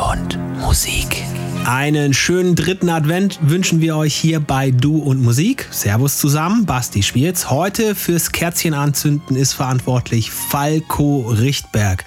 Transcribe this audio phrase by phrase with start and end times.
[0.00, 1.24] und Musik.
[1.66, 5.68] Einen schönen dritten Advent wünschen wir euch hier bei Du und Musik.
[5.70, 7.50] Servus zusammen, Basti Schwierz.
[7.50, 12.04] Heute fürs Kerzchen anzünden ist verantwortlich Falco Richtberg.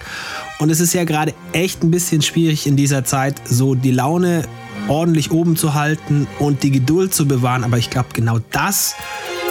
[0.58, 4.42] Und es ist ja gerade echt ein bisschen schwierig in dieser Zeit, so die Laune
[4.88, 7.64] ordentlich oben zu halten und die Geduld zu bewahren.
[7.64, 8.96] Aber ich glaube, genau das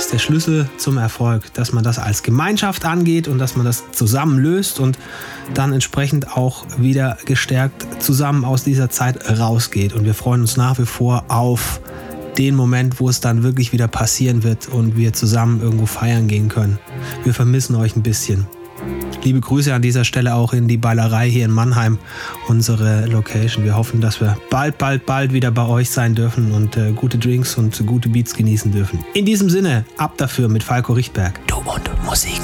[0.04, 3.90] ist der Schlüssel zum Erfolg, dass man das als Gemeinschaft angeht und dass man das
[3.94, 5.00] zusammen löst und
[5.54, 9.94] dann entsprechend auch wieder gestärkt zusammen aus dieser Zeit rausgeht.
[9.94, 11.80] Und wir freuen uns nach wie vor auf
[12.38, 16.50] den Moment, wo es dann wirklich wieder passieren wird und wir zusammen irgendwo feiern gehen
[16.50, 16.80] können.
[17.24, 18.46] Wir vermissen euch ein bisschen.
[19.24, 21.98] Liebe Grüße an dieser Stelle auch in die Ballerei hier in Mannheim,
[22.48, 23.64] unsere Location.
[23.64, 27.18] Wir hoffen, dass wir bald, bald, bald wieder bei euch sein dürfen und äh, gute
[27.18, 29.00] Drinks und gute Beats genießen dürfen.
[29.14, 31.40] In diesem Sinne, ab dafür mit Falco Richtberg.
[31.48, 32.42] Du und Musik.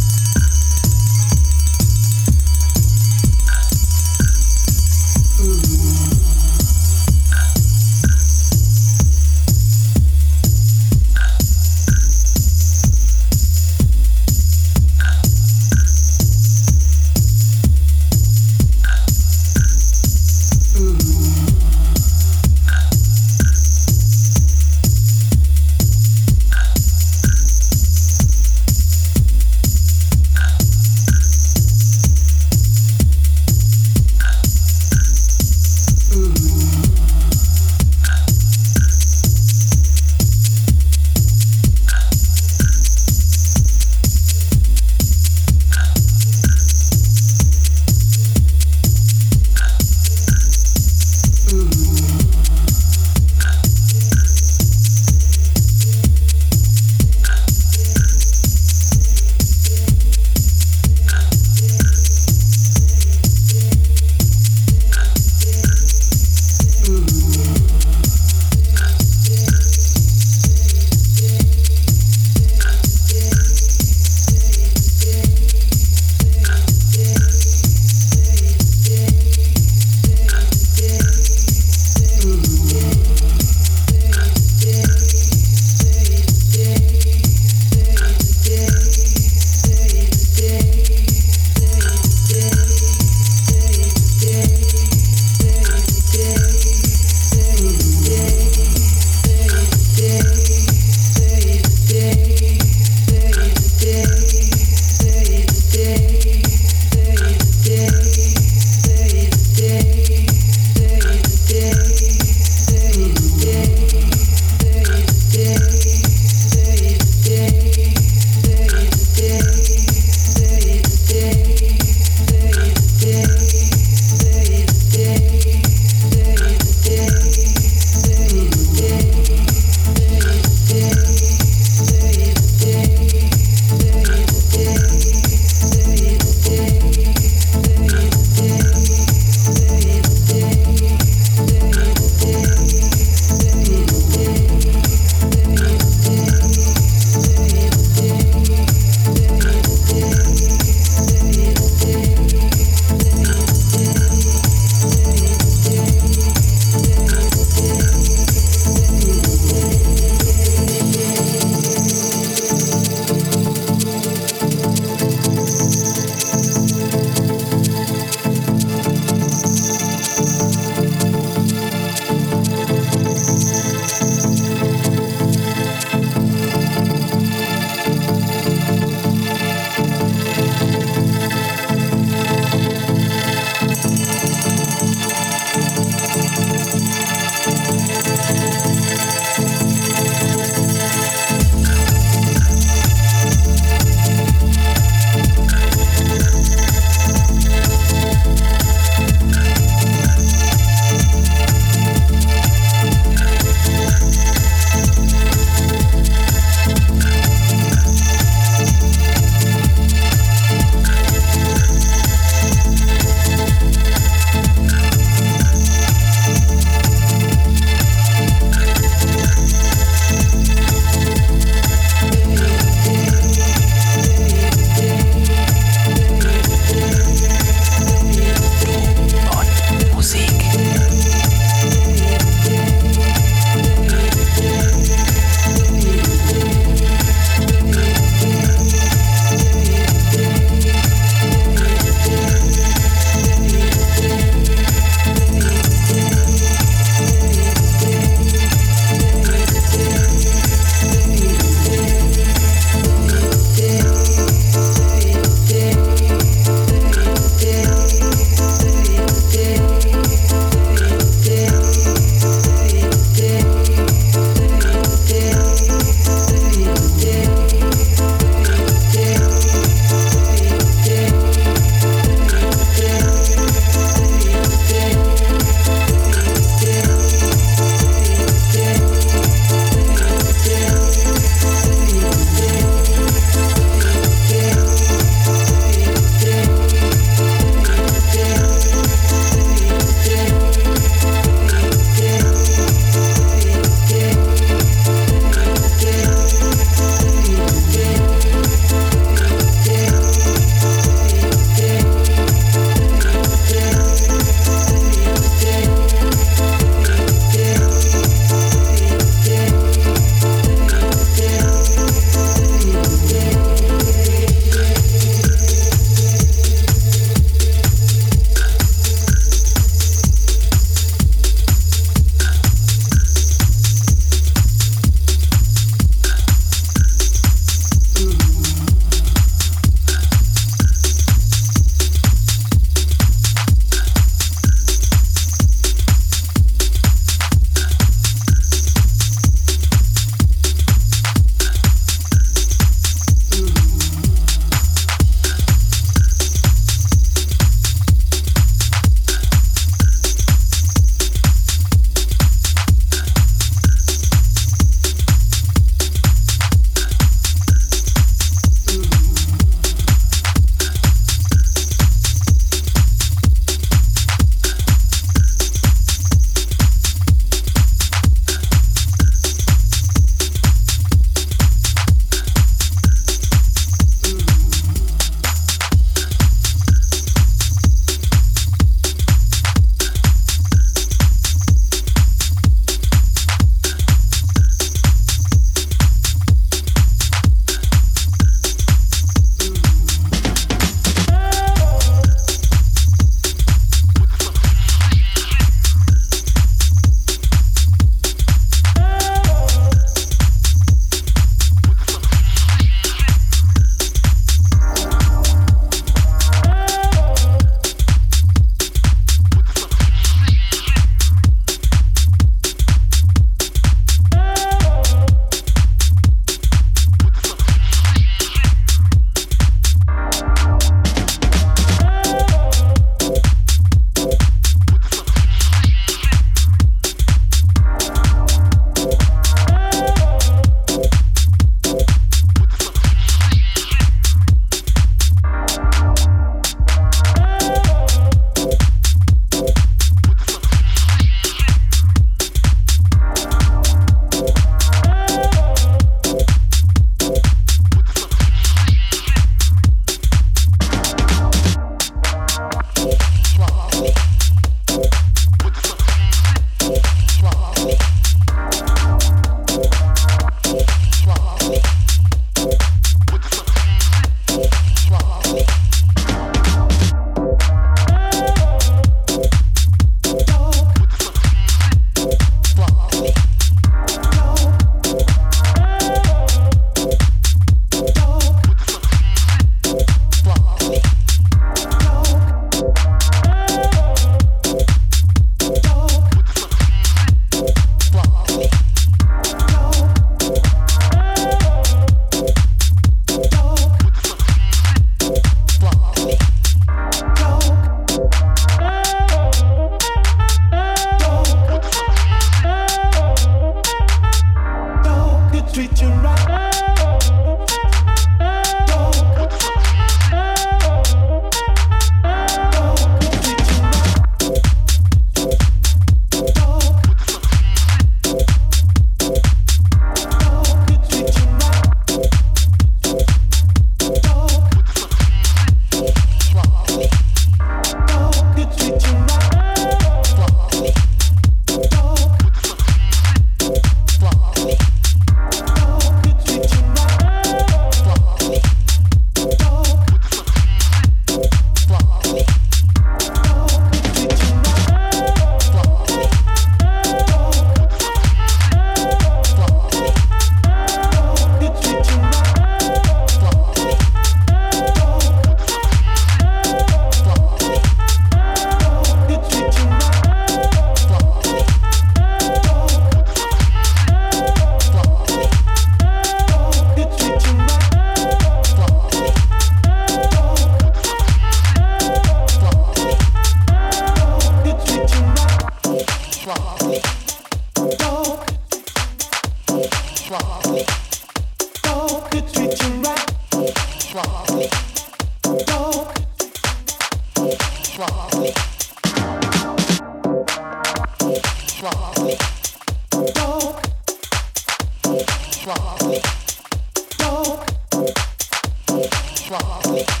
[599.33, 600.00] Up, man.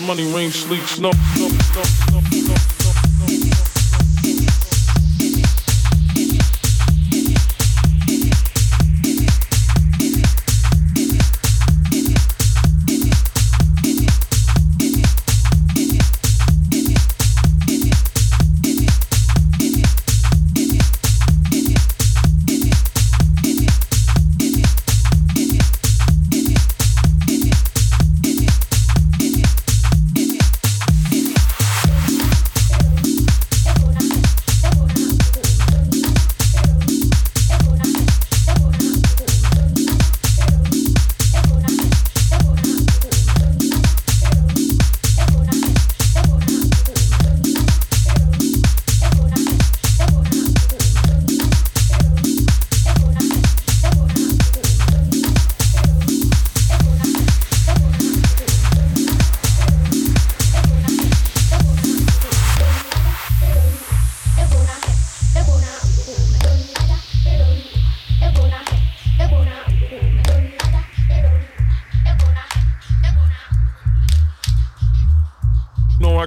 [0.00, 1.12] money, rain, sleep, snow.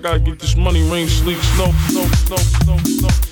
[0.02, 3.31] gotta get this money, rain, sleep, snow, snow, snow, snow, snow.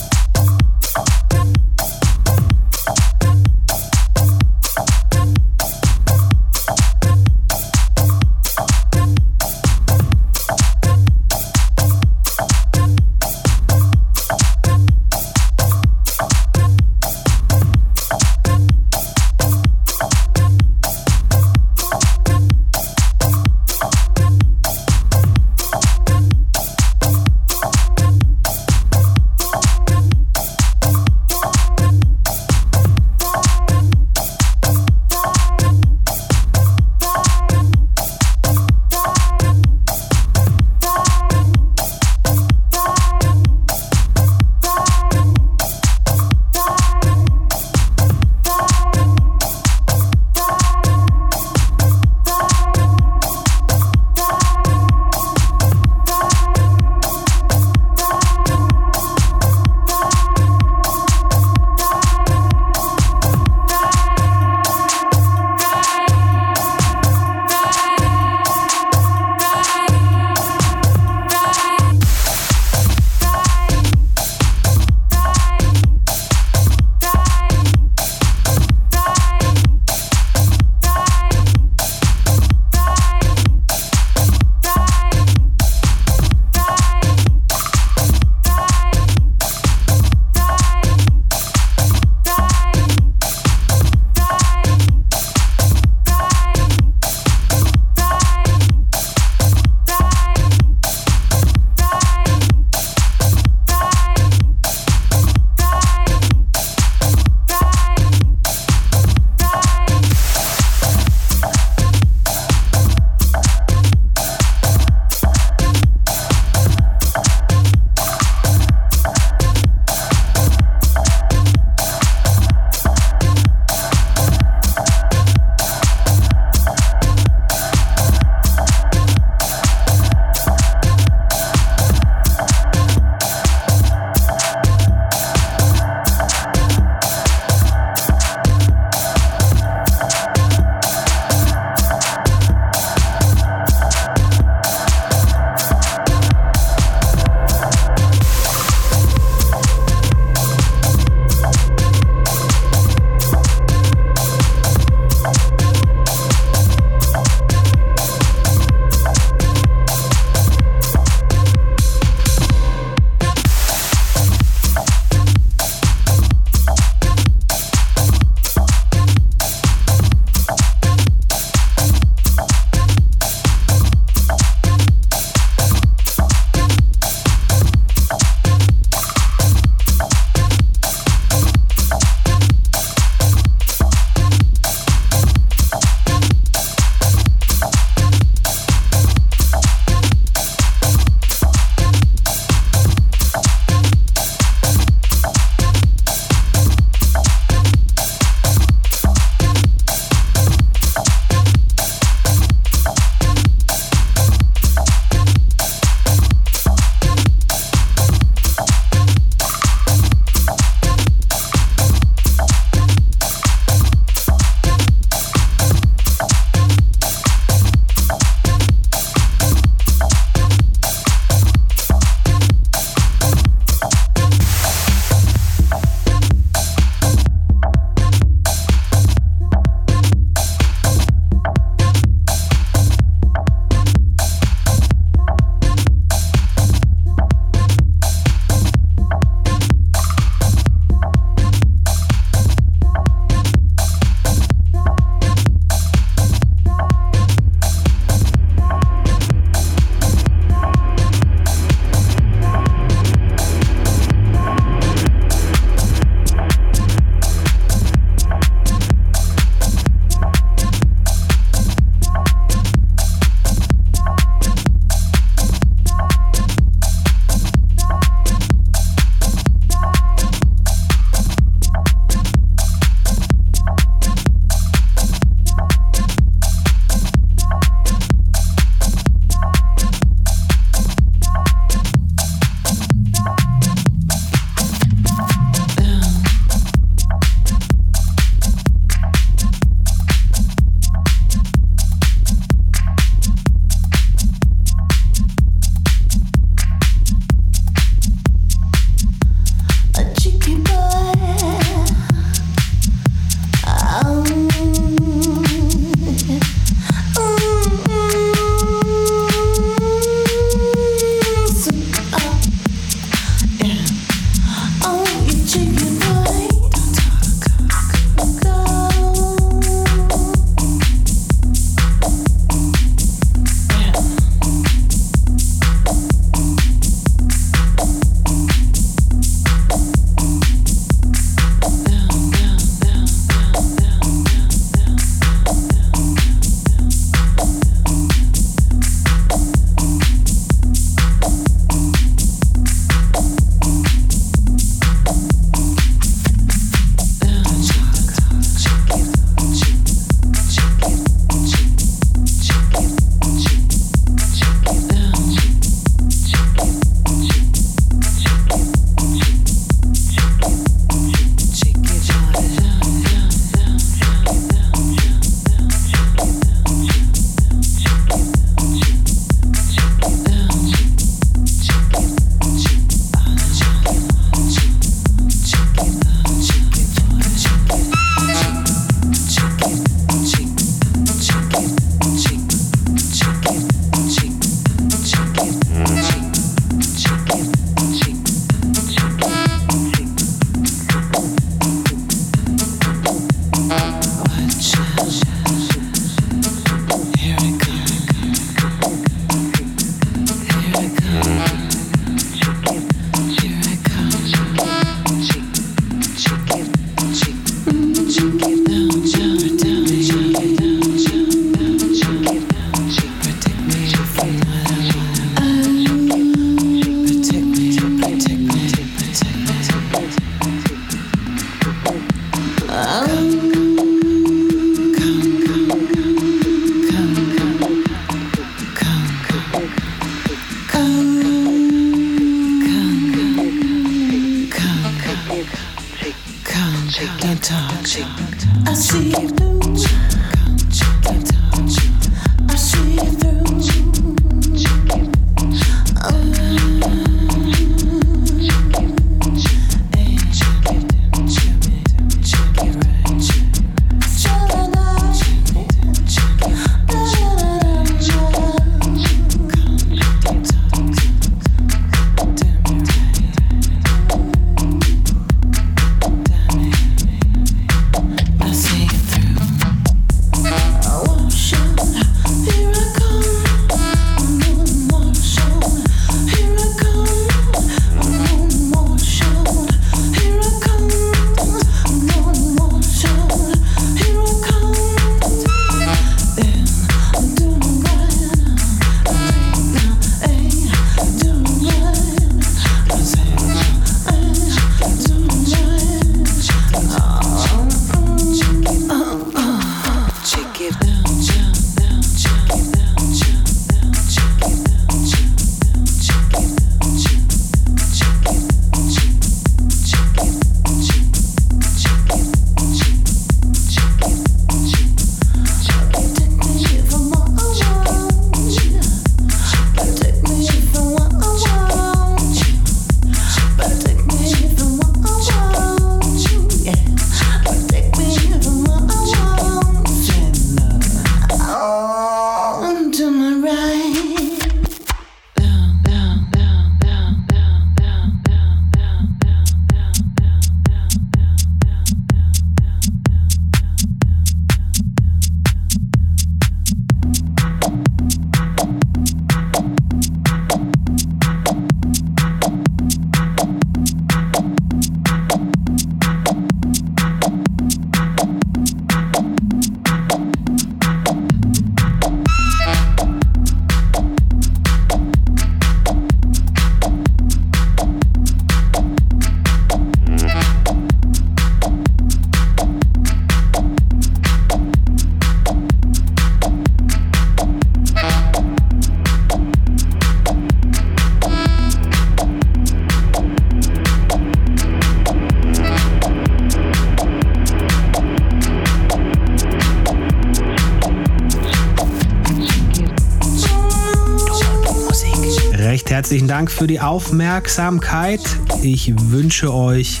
[596.08, 598.22] Herzlichen Dank für die Aufmerksamkeit.
[598.62, 600.00] Ich wünsche euch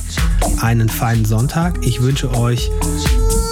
[0.62, 1.84] einen feinen Sonntag.
[1.86, 2.70] Ich wünsche euch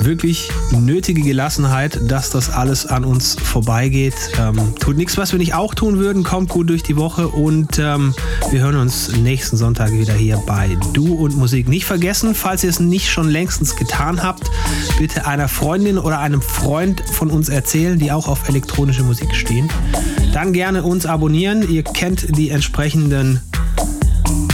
[0.00, 4.14] wirklich nötige Gelassenheit, dass das alles an uns vorbeigeht.
[4.38, 6.22] Ähm, tut nichts, was wir nicht auch tun würden.
[6.22, 8.14] Kommt gut durch die Woche und ähm,
[8.50, 11.68] wir hören uns nächsten Sonntag wieder hier bei Du und Musik.
[11.68, 14.50] Nicht vergessen, falls ihr es nicht schon längstens getan habt,
[14.98, 19.68] bitte einer Freundin oder einem Freund von uns erzählen, die auch auf elektronische Musik stehen.
[20.36, 21.66] Dann gerne uns abonnieren.
[21.66, 23.40] Ihr kennt die entsprechenden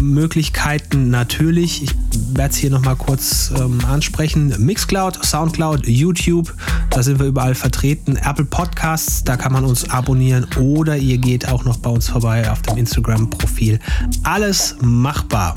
[0.01, 1.83] Möglichkeiten natürlich.
[1.83, 1.91] Ich
[2.35, 4.55] werde es hier nochmal kurz ähm, ansprechen.
[4.64, 6.55] Mixcloud, Soundcloud, YouTube,
[6.91, 8.14] da sind wir überall vertreten.
[8.14, 12.49] Apple Podcasts, da kann man uns abonnieren oder ihr geht auch noch bei uns vorbei
[12.49, 13.80] auf dem Instagram-Profil.
[14.22, 15.57] Alles machbar.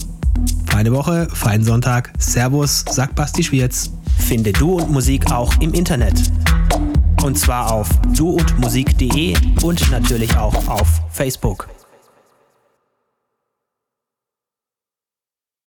[0.65, 2.11] Feine Woche, feinen Sonntag.
[2.17, 3.91] Servus, sagt Basti Schwierz.
[4.17, 6.15] Finde Du und Musik auch im Internet.
[7.25, 11.74] Und zwar auf duundmusik.de und natürlich auch auf Facebook.